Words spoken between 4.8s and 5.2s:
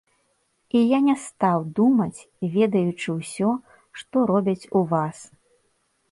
вас.